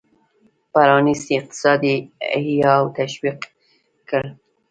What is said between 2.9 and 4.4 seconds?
تشویق کړ.